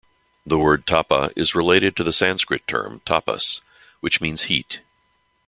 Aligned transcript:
The 0.47 0.57
word 0.57 0.87
tapa 0.87 1.29
is 1.35 1.53
related 1.53 1.95
to 1.95 2.03
the 2.03 2.11
Sanskrit 2.11 2.65
term 2.67 3.01
"tapas" 3.05 3.61
which 3.99 4.19
means 4.19 4.45
"heat". 4.45 4.81